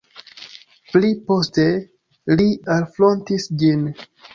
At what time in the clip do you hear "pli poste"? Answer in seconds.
0.93-1.67